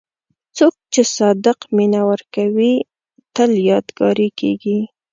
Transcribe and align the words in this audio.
څوک 0.57 0.75
چې 0.93 1.01
صادق 1.17 1.59
مینه 1.75 2.01
ورکوي، 2.09 2.73
تل 3.35 3.51
یادګاري 3.69 4.29
کېږي. 4.39 4.79